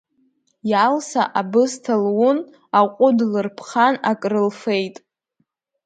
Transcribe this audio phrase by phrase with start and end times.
[0.71, 2.37] Иалса абысҭа лун,
[2.79, 4.95] аҟәыд лырԥхан акрылфеит.